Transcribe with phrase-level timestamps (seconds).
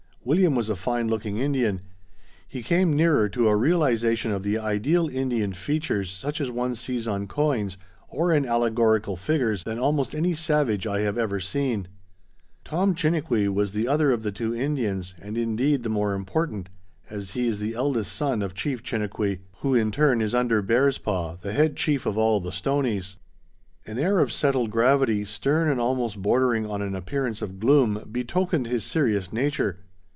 [0.23, 1.81] William was a fine looking Indian.
[2.47, 7.07] He came nearer to a realization of the ideal Indian features such as one sees
[7.07, 7.75] on coins,
[8.07, 11.87] or in allegorical figures, than almost any savage I have ever seen.
[12.63, 16.69] Tom Chiniquy was the other of the two Indians, and indeed the more important,
[17.09, 20.99] as he is the eldest son of Chief Chiniquy, who in turn is under Bears'
[20.99, 23.17] Paw, the head chief of all the Stoneys.
[23.87, 28.67] An air of settled gravity, stern and almost bordering on an appearance of gloom, betokened
[28.67, 29.79] his serious nature.